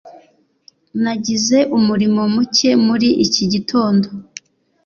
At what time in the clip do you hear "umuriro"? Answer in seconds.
1.77-2.21